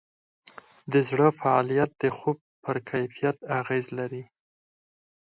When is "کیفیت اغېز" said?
2.89-3.85